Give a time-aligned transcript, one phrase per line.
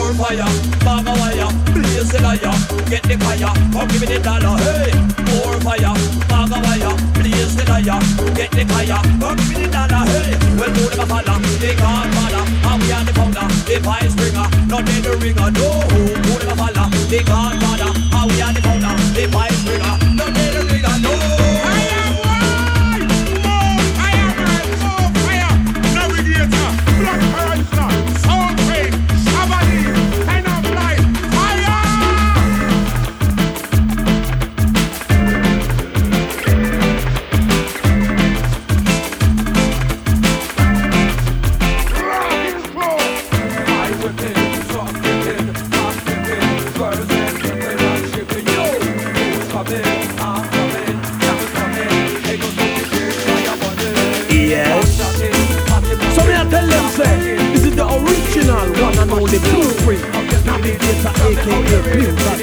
[0.00, 0.48] More fire,
[0.80, 2.56] bag of wire, blaze the liar,
[2.88, 4.96] get the fire, come give me the dollar, hey.
[5.28, 5.92] More fire,
[6.24, 8.00] bag of wire, blaze the liar,
[8.32, 10.32] get the fire, come give me the dollar, hey.
[10.56, 14.48] Well, who never follow, they can't follow, and we are the founder, the fire springer,
[14.72, 15.68] not in the ringer, no.
[15.92, 20.09] Who never follow, they can't follow, and we are the founder, the fire springer,
[61.92, 62.40] And and.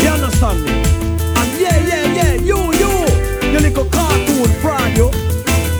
[0.00, 0.70] You understand me?
[0.70, 2.90] And yeah, yeah, yeah, you, you,
[3.50, 5.10] you little cartoon fraud, you.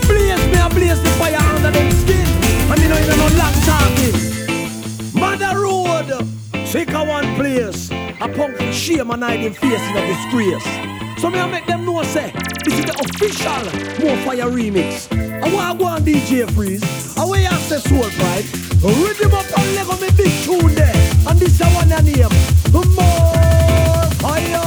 [0.05, 2.27] Blaze me a blaze the fire under them skin.
[2.69, 4.15] And you know you know no long talking.
[5.17, 6.27] Mother Road,
[6.67, 7.89] sick of one place.
[7.91, 11.21] A punk shame and hiding face in disgrace.
[11.21, 12.33] So me I make them know say
[12.65, 13.63] this is the official
[14.05, 15.07] More Fire remix.
[15.41, 16.83] I want to go on DJ Freeze.
[17.17, 18.68] I say Soul Pride.
[18.81, 20.79] Rhythm up and Lego me big tune.
[21.27, 22.31] And this is name.
[22.71, 22.83] More
[24.23, 24.63] Fire.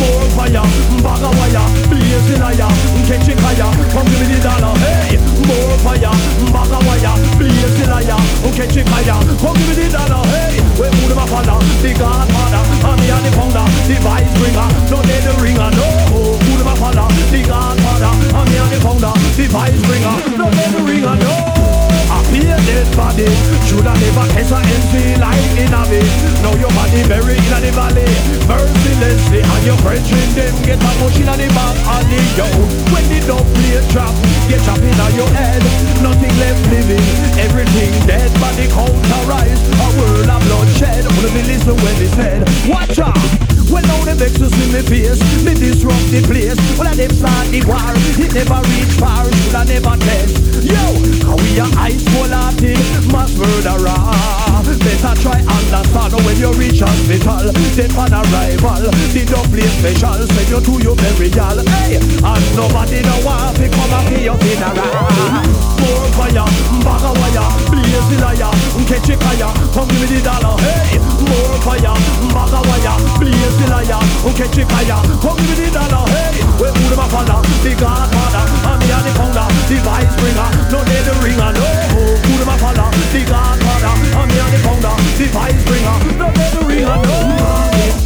[0.00, 0.64] More fire,
[1.04, 1.62] bag of wire,
[1.92, 2.72] blaze the liar,
[3.06, 5.20] catch it fire, come give me the dollar, hey.
[5.46, 6.10] More fire,
[6.50, 8.18] bag of wire, blaze the liar,
[8.56, 10.58] catch it fire, come give me the dollar, hey.
[10.80, 10.88] We
[11.28, 16.51] father, the godfather, and the founder, the vice bringer, no they the ringer, no.
[16.82, 21.62] Father, the godfather, and me and the founder, the vice bringer, the ringer, no.
[22.10, 23.30] I feel dead body
[23.70, 26.04] Shoulda never catch a MC like in a bit
[26.42, 28.04] Now your body buried in the valley
[28.50, 31.78] Mercilessly and your brethren them get a push in the back
[32.10, 32.46] the yo
[32.90, 34.12] When the dub play trap
[34.50, 35.62] Get trap in your head.
[36.02, 37.06] Nothing left living
[37.38, 41.06] Everything dead Body counter rise A world of bloodshed.
[41.32, 43.41] Be listen when they said Watch out
[43.72, 45.20] well, now the vex us in me face.
[45.42, 46.60] Me disrupt the place.
[46.76, 47.80] Well, I them start the war.
[48.20, 49.24] It never reach far.
[49.24, 50.36] Should I never test.
[50.62, 50.84] Yo,
[51.24, 52.04] how we are ice
[52.52, 52.78] hearted
[53.10, 54.42] Mass murderer.
[54.82, 57.52] Better try understand When you reach hospital.
[57.74, 58.92] Death on arrival.
[59.14, 60.26] The play special.
[60.26, 61.58] Send you to your burial.
[61.82, 65.62] Hey, and nobody know want to come and pay your funeral.
[65.82, 66.46] More fire,
[66.82, 67.46] bag of wire.
[67.70, 68.52] Blaze the liar,
[68.86, 69.50] catch a fire.
[69.74, 70.56] Come give me the dollar.
[70.62, 71.94] Hey, more fire,
[72.34, 72.96] bag of wire.
[73.18, 74.98] Blaze the liar, who catch a fire.
[75.22, 78.90] Come give me the dollar Hey, we who them a father The godfather, and me
[78.90, 82.88] and the founder The vice bringer, no they the ringer No, who them a father
[83.14, 87.52] The godfather, and me and the founder The vice bringer, no they the ringer No,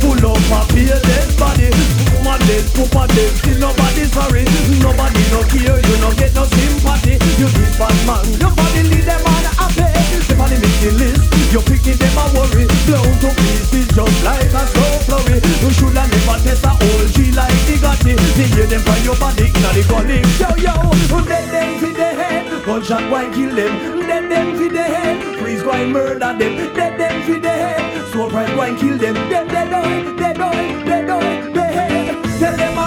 [0.01, 1.71] full of a fear dead body.
[2.13, 4.45] Woman dead, papa dead Still nobody sorry.
[4.83, 7.17] Nobody no care, you no get no sympathy.
[7.41, 9.86] You this bad man, your body lead them on happy
[10.57, 14.95] the missing list, you picking them a worry Blown to pieces just like a slow
[15.05, 19.05] flurry You shoulda never test a old G like the Gotti They hear them find
[19.05, 20.75] your body in the gully Yo yo,
[21.25, 24.01] dead them to the head Gun gunshot why kill them.
[24.09, 25.39] Dead them for the head.
[25.39, 26.75] Freeze and murder them.
[26.75, 28.09] Dead them for the head.
[28.13, 29.15] Soul price go and kill them.
[29.15, 31.06] Dead dead dead oi, dead dead.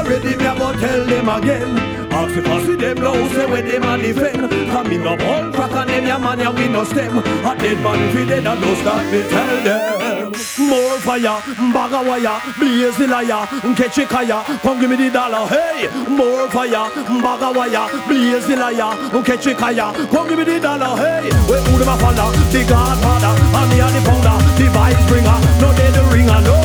[0.10, 1.78] Already, me a go tell them again.
[2.12, 4.50] Ask if I see them now, say when them a defend.
[4.72, 7.20] Come in up on crack and them ya man ya we no stem.
[7.20, 10.34] A dead man fi dead and don't start me tell them.
[10.66, 11.38] More fire,
[11.70, 13.46] bag of wire, blaze the liar,
[13.78, 15.46] catch a kaya, come give me the dollar.
[15.46, 16.90] Hey, more fire,
[17.22, 20.98] bag of wire, blaze the liar, catch a kaya, come give me the dollar.
[20.98, 22.32] Hey, where who them a follow?
[22.50, 26.58] The Godfather, and me and the pounder, the vice bringer, no they the ringer, no.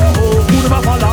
[0.49, 1.04] Who them a follow?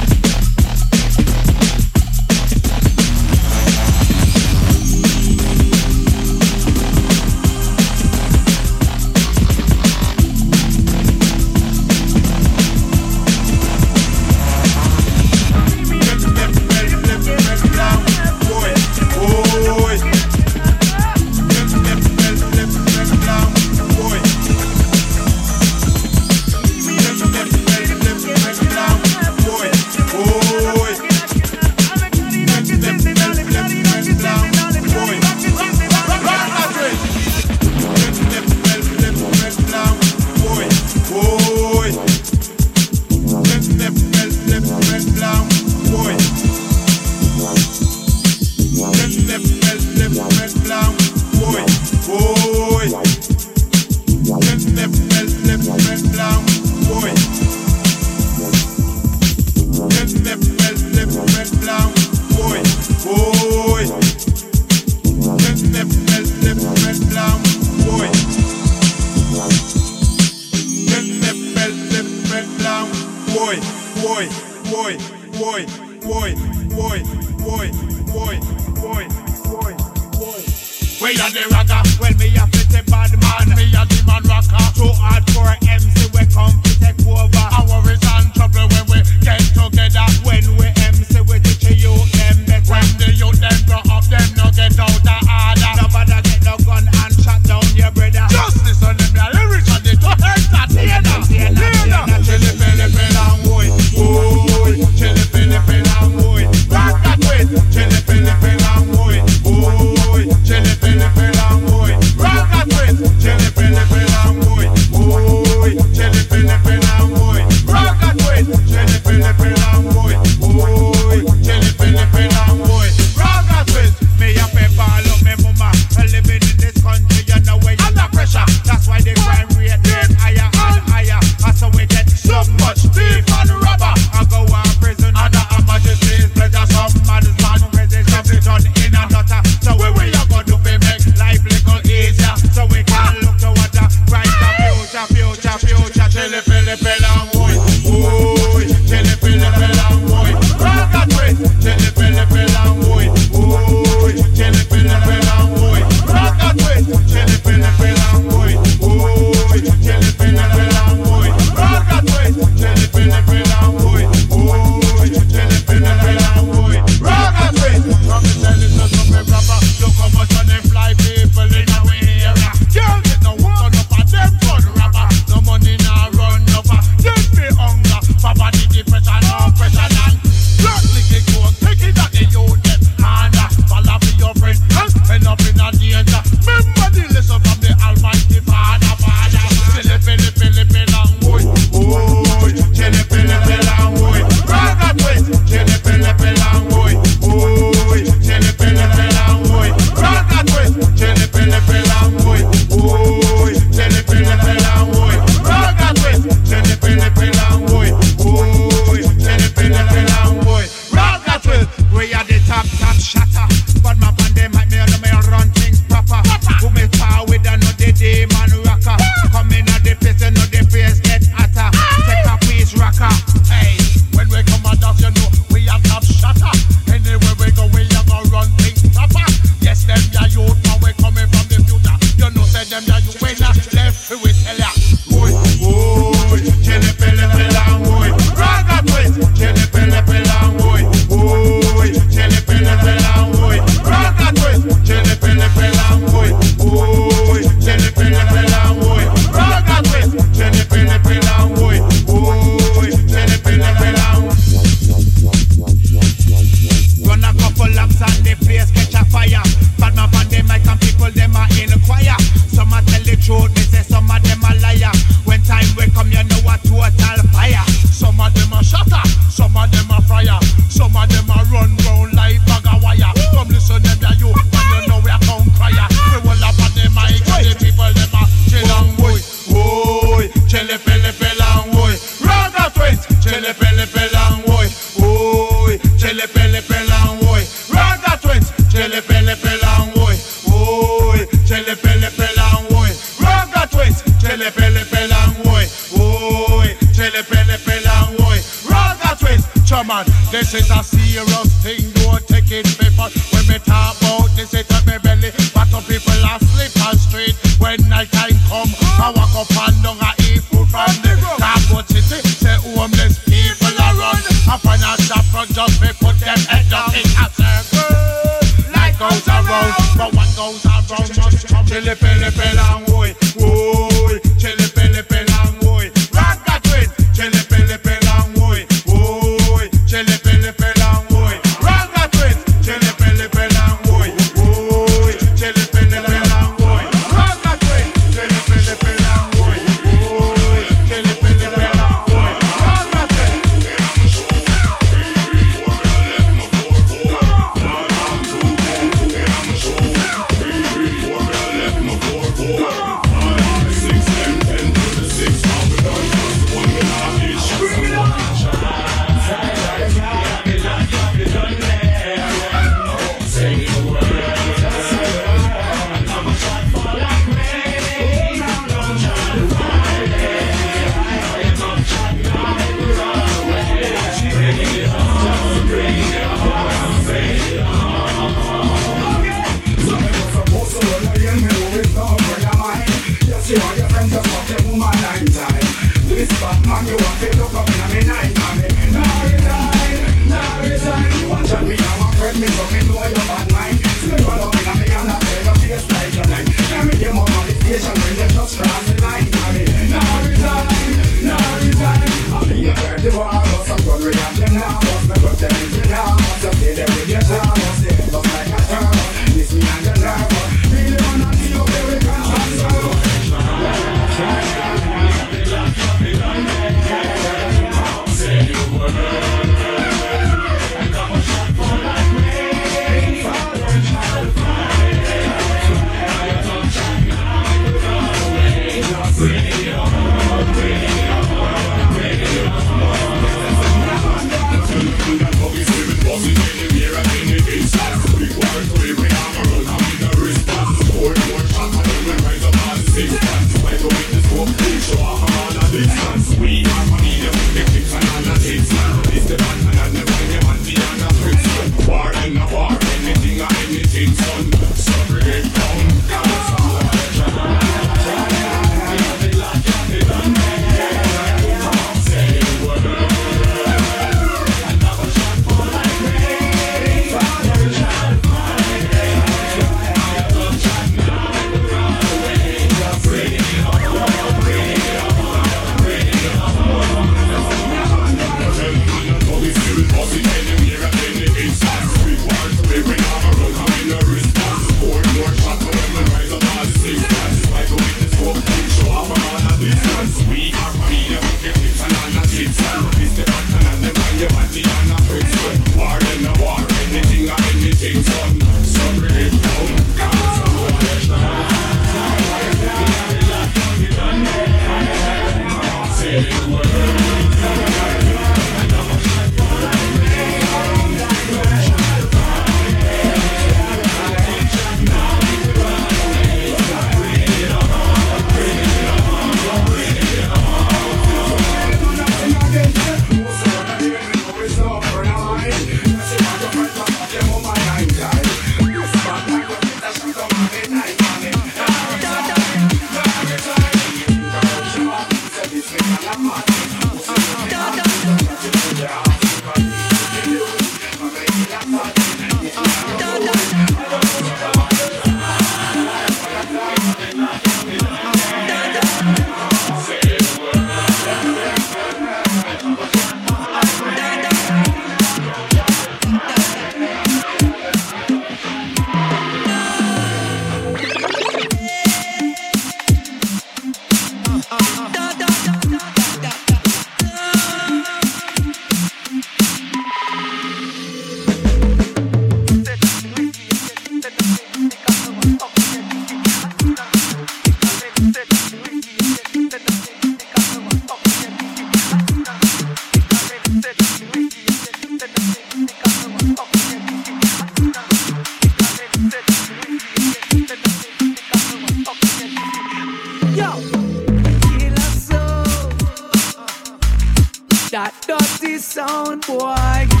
[598.61, 600.00] Sound boy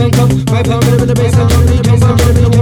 [0.00, 0.30] bank up.
[0.48, 2.59] Five pound, rhythm in the bass, I'm jumping, bass, I'm jumping,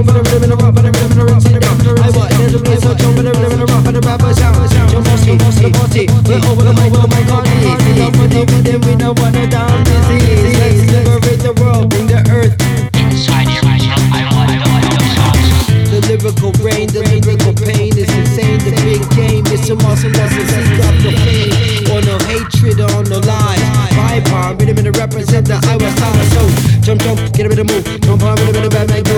[26.88, 27.84] jump, jump, get a bit of move.
[28.00, 29.17] Don't find get a bit of bad, make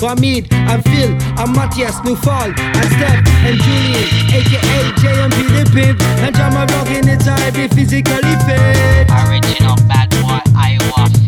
[0.00, 6.00] Ramid and Phil and Matthias Newfall and Steph and Julian, aka JMP the Pimp.
[6.20, 9.08] And Jama rocking the time, be physically fit.
[9.10, 11.23] Original bad boy, I was.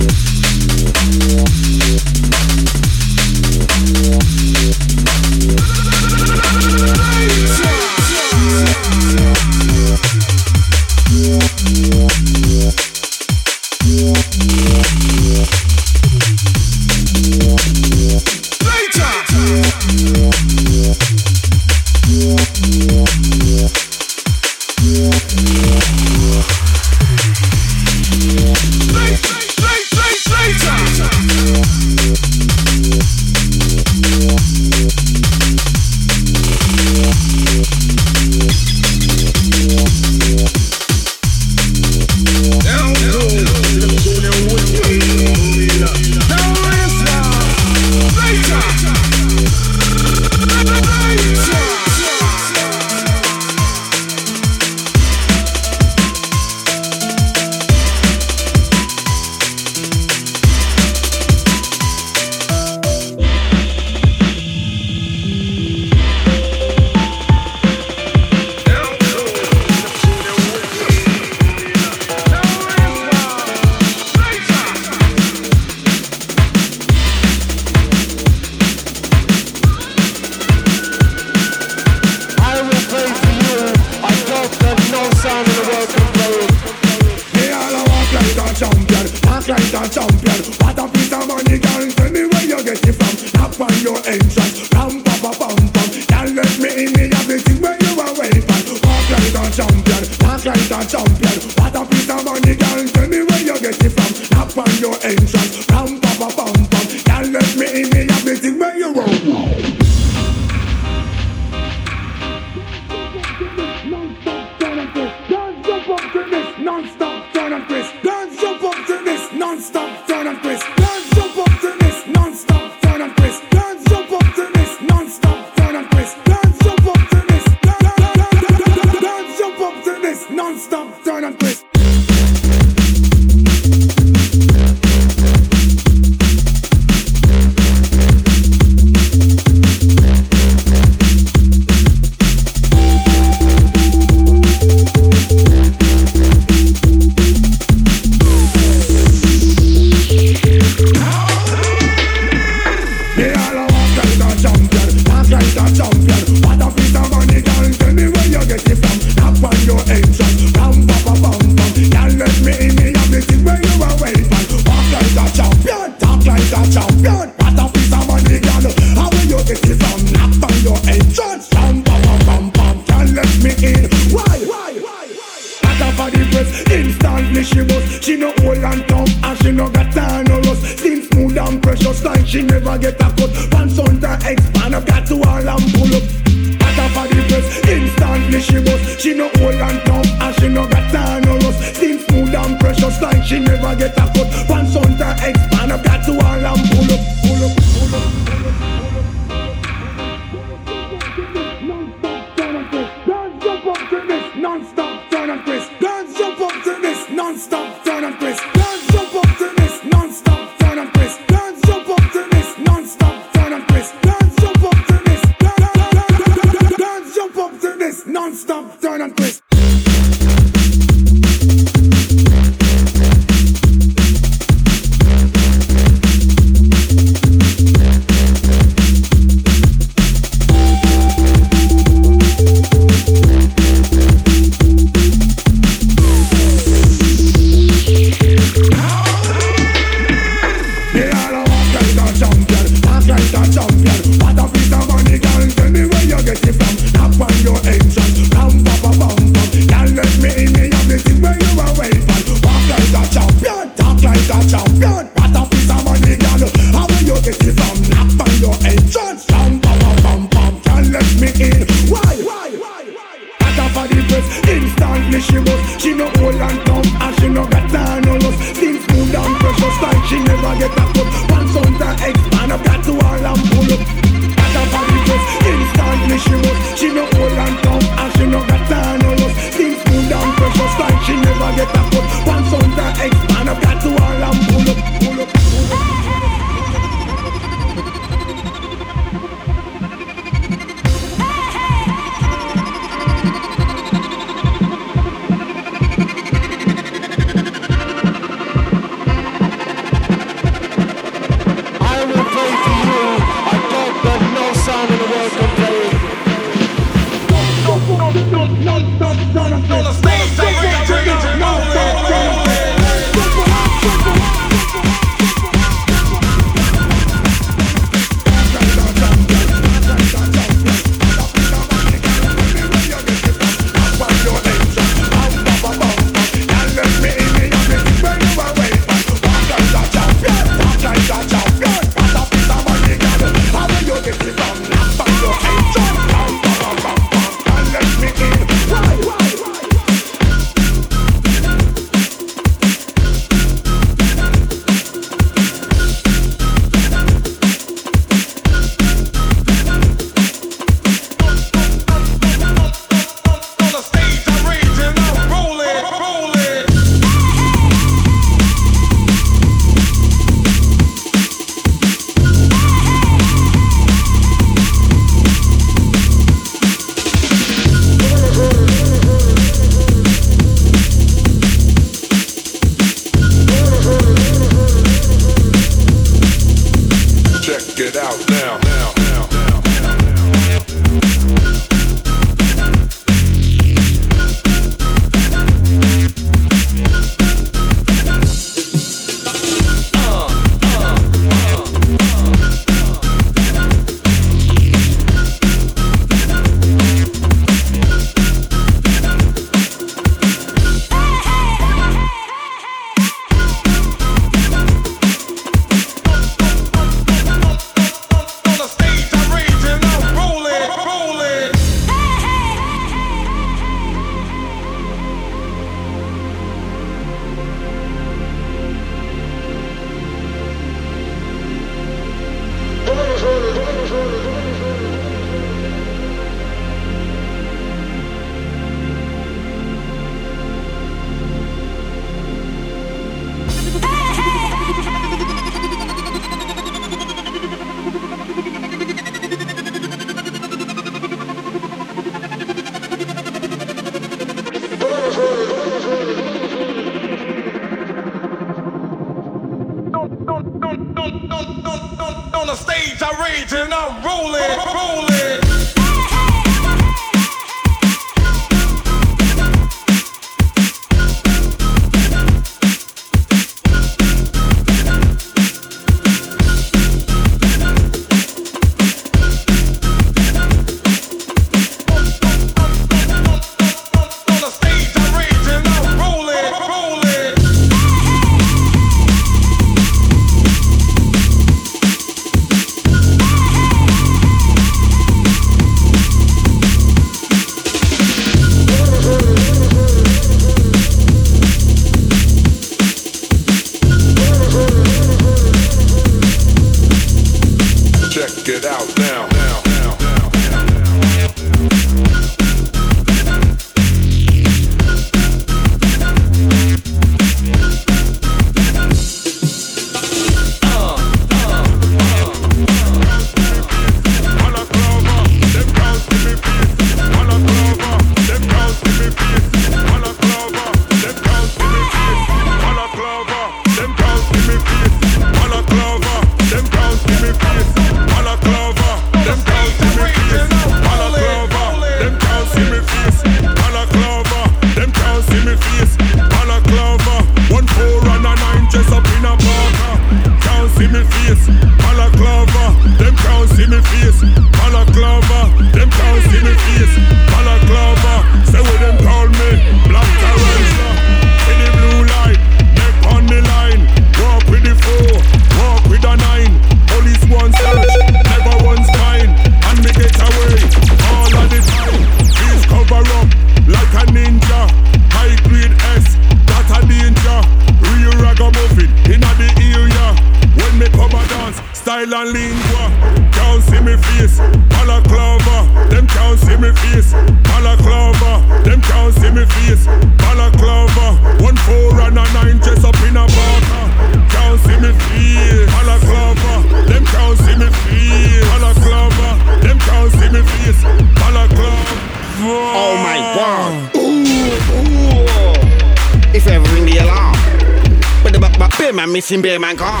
[599.43, 600.00] Bear man missing,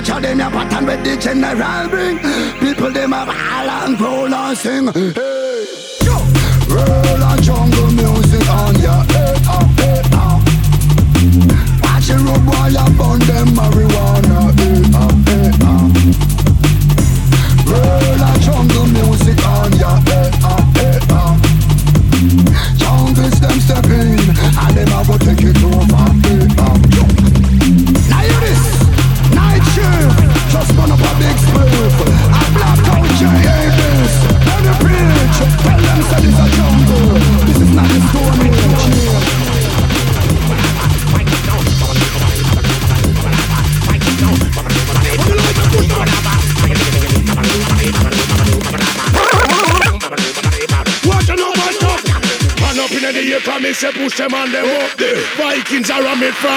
[0.00, 2.16] Watch how them a pattern with the general bring.
[2.58, 4.86] People They have all and growl and sing.
[4.94, 5.29] Hey.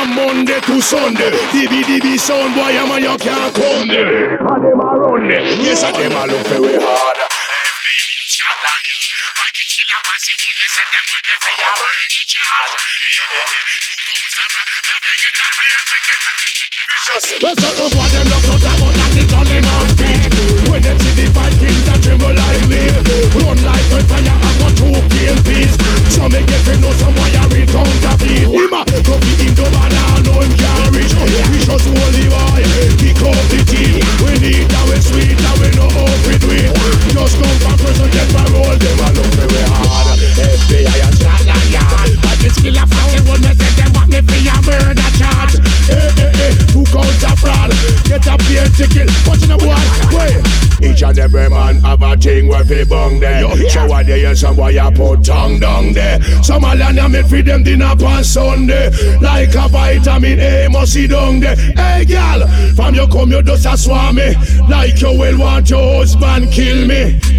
[0.04, 1.32] from Monday to Sunday.
[1.52, 4.42] DB DB sound boy, I'm a you can't come there.
[4.42, 5.42] I them a run there.
[5.64, 7.18] Yes, and them a look very hard.
[17.06, 18.53] Just, let's talk about them.
[54.04, 56.22] Cause there is some boy I put tongue down there.
[56.44, 58.90] Some land I make feed them dinner on Sunday.
[59.20, 61.56] Like a vitamin A must see down there.
[61.56, 64.36] Hey girl, from your come you just a swami.
[64.68, 67.33] Like you will want your husband kill me.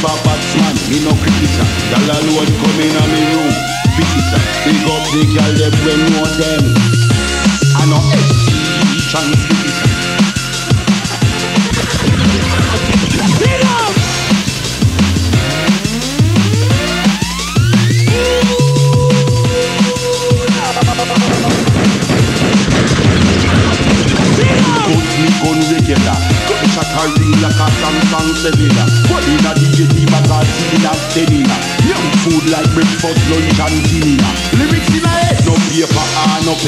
[0.00, 0.31] Bye-bye.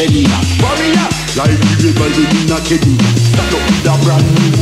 [0.06, 0.26] many
[0.60, 4.53] Warrior, like the river in a not kidding Stand up with a brand new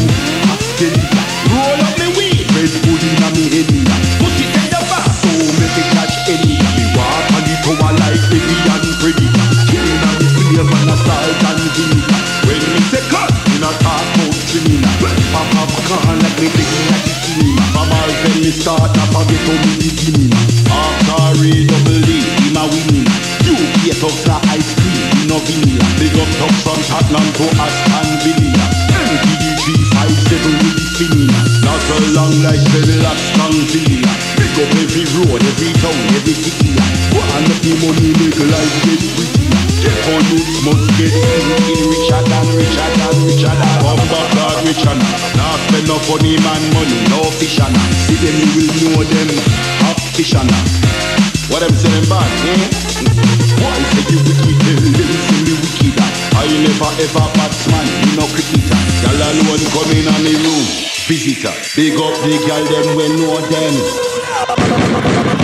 [61.74, 65.41] Big up the girl them we know them.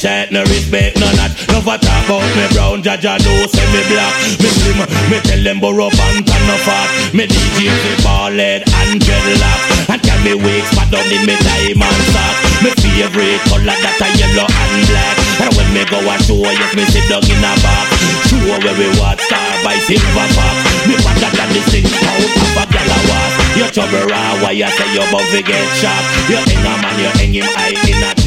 [0.00, 1.28] Chat no respect no not.
[1.52, 4.16] No for talk about me brown Jaja no say me black.
[4.40, 4.80] Me slim
[5.12, 6.88] me tell them borrow band and no fat.
[7.12, 9.60] Me DJ say ball head and dreadlock.
[9.92, 12.34] And can me wig spot down in me diamond sock.
[12.64, 15.16] Me favorite color that a yellow and black.
[15.44, 17.86] And when me go a show, yes me sit down in a back.
[18.24, 20.56] Show where we watch star by silver fox.
[20.88, 23.20] Me better than the sing out of a gal a.
[23.56, 26.00] You trouble raw, why you say you about to get shot?
[26.32, 28.19] You hang a man, you hang him high in a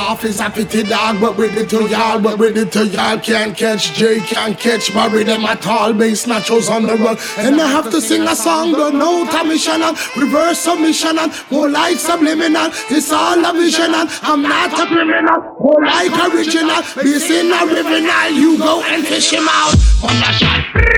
[0.00, 3.18] soft is a pity dog, but with it to y'all, but with it to y'all.
[3.18, 5.92] Can't catch Jay, can't catch my them at all.
[5.92, 7.18] Bass nachos on the road.
[7.36, 9.80] And I have to sing a song, but no commission.
[10.16, 11.28] Reverse submission on.
[11.50, 12.70] More like subliminal.
[12.96, 13.92] It's all a vision.
[14.30, 15.38] I'm not a criminal.
[15.60, 16.80] More like original.
[17.04, 18.30] This in original.
[18.42, 19.74] You go and fish him out.
[20.00, 20.89] One shot.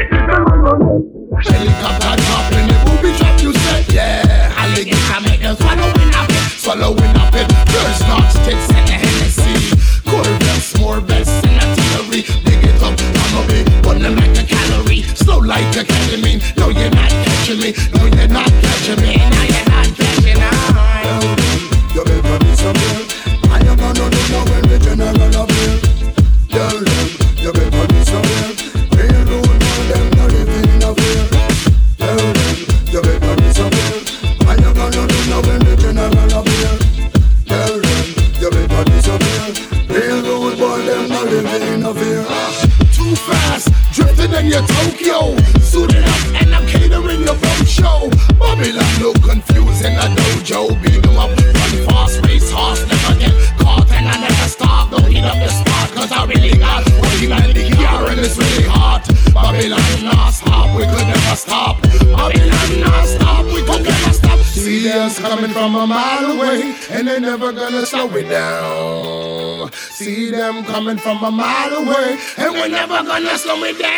[71.18, 73.90] from a mile away, and we're never gonna slow me down.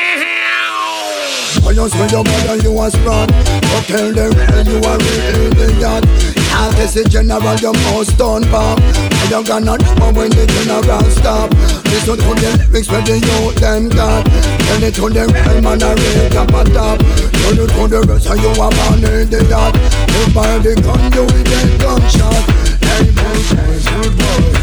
[1.65, 3.29] I just say your mother, you are strong.
[3.29, 6.05] But tell them real, you are real idiot.
[6.51, 8.81] Now this is general, you most stone pop.
[8.81, 11.51] And you're gonna know when the general stop.
[11.87, 14.27] Listen to the lyrics where the youth them got.
[14.27, 16.99] Tell it to the real man, I real top a top.
[16.99, 19.75] Tell it to the rest, and you are born idiot.
[20.11, 22.43] You buy the gun, you will get gunshot.
[22.83, 24.54] Hey, boy, hey, good boy.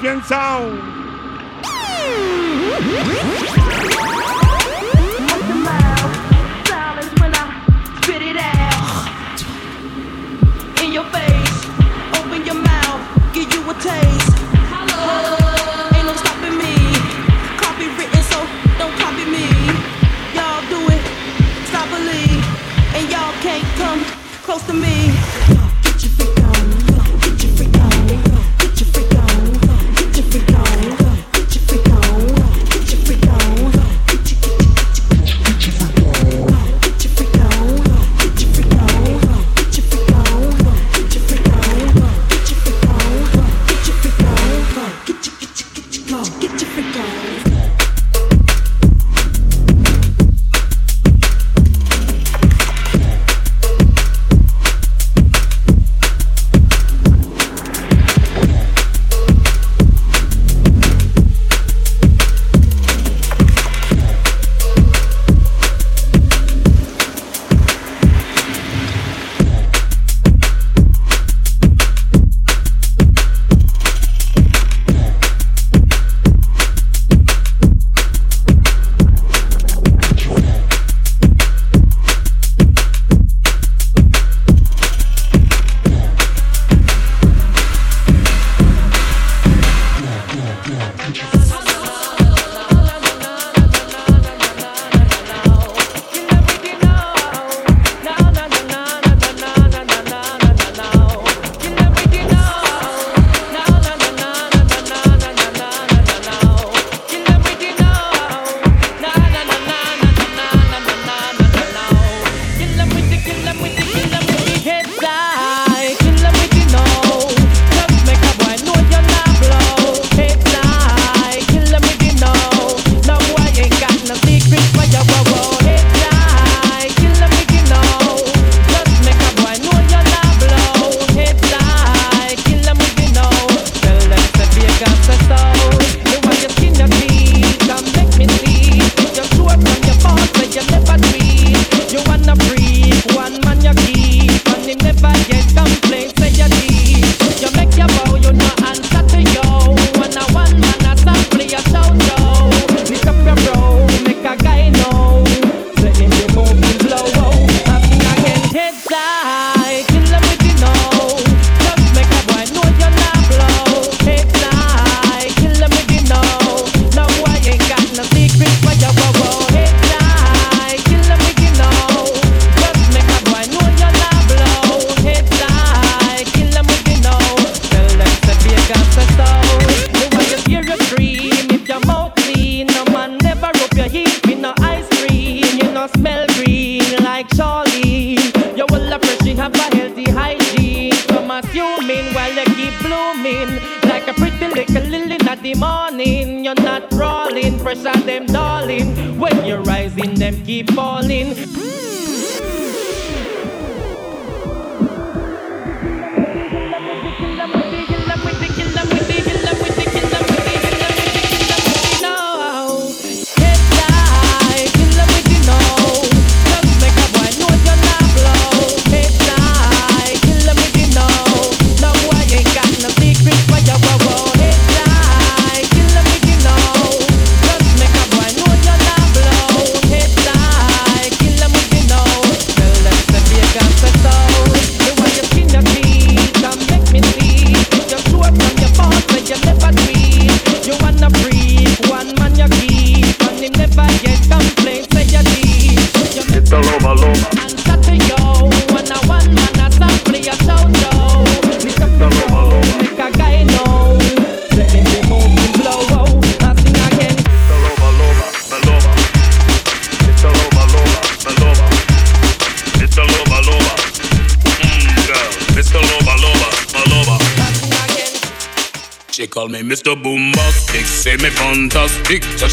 [0.00, 0.99] Champion Sound.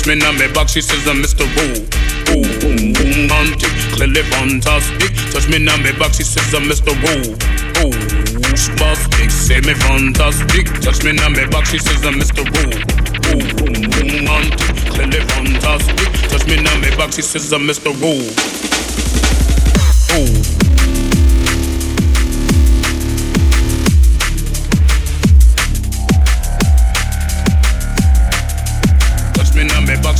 [0.08, 1.44] Me on me back, she says I'm Mr.
[1.54, 1.84] Boo.
[2.26, 5.12] Boom, boom, boom, hunting, clearly fantastic.
[5.32, 6.96] Touch me on me back, she says I'm Mr.
[6.96, 7.36] Boo.
[7.76, 7.92] Boo,
[8.56, 10.68] spastic, say me fantastic.
[10.82, 12.46] Touch me on me back, she says I'm Mr.
[12.48, 12.72] Boo.
[13.28, 16.30] Boom, boom, boom, hunting, clearly fantastic.
[16.30, 17.92] Touch me on me back, she says I'm Mr.
[18.00, 18.57] Boo.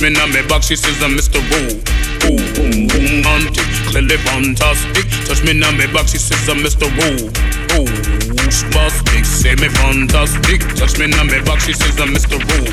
[0.00, 1.44] Kiss me on my back, she says I'm Mr.
[1.52, 1.76] Woo.
[2.24, 5.04] Ooh, boom, boom, auntie, clearly fantastic.
[5.28, 6.88] Touch me on my back, she says I'm Mr.
[6.88, 7.28] Woo.
[7.76, 7.84] Ooh,
[8.48, 10.60] spastic, say me fantastic.
[10.74, 12.40] Touch me on my back, she says I'm Mr.
[12.40, 12.64] Woo.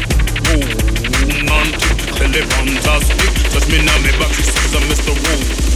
[0.56, 3.52] Ooh, auntie, clearly fantastic.
[3.52, 5.12] Touch me on my back, she says I'm Mr.
[5.12, 5.67] Woo.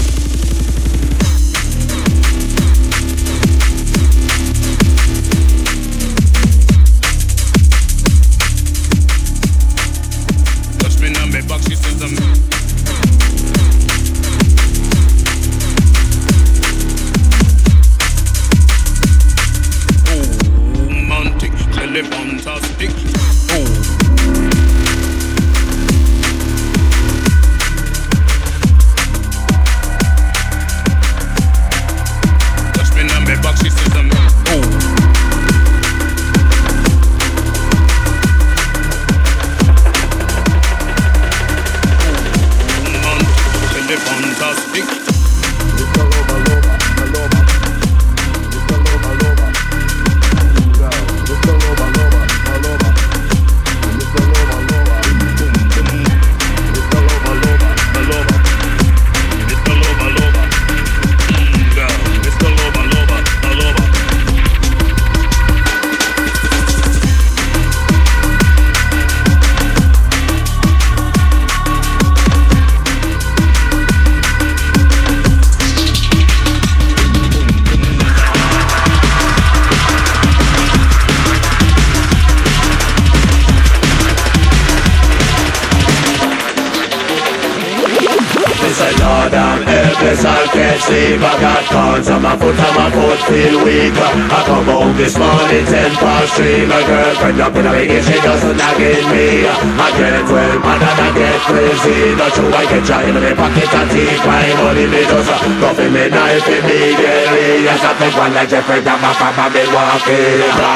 [109.83, 110.70] pa'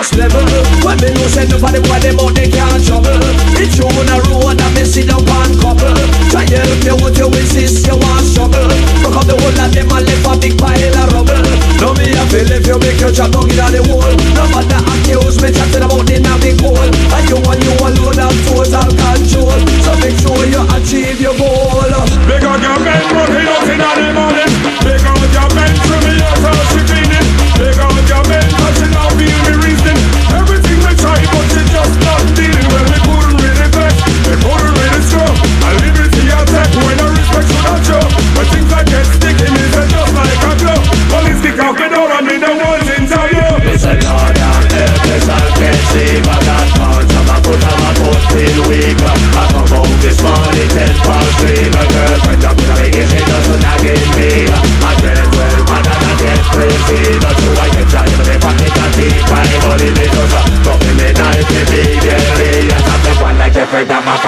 [0.00, 0.59] next level.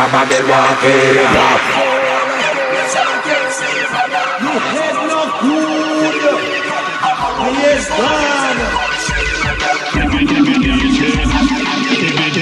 [0.02, 1.14] some of them walk in.
[1.14, 1.60] Head not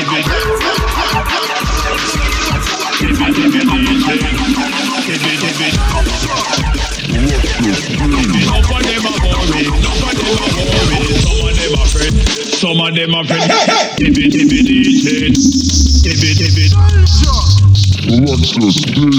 [0.08, 0.24] good.
[7.60, 7.80] Yes,
[8.40, 9.68] Some of them are friends.
[11.20, 12.58] Some of them are friends.
[12.58, 13.90] Some of them are friends.
[18.10, 19.10] What's the thing?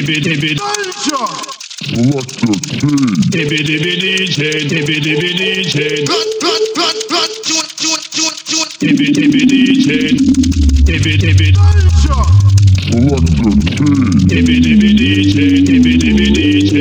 [0.00, 1.20] dibi dibi Danço
[3.30, 5.76] Dibi dibi DJ dibi dibi DJ
[8.80, 9.88] Dibi dibi DJ
[10.88, 12.16] Dibi dibi Danço
[14.28, 15.36] Dibi dibi DJ
[15.68, 16.72] dibi dibi DJ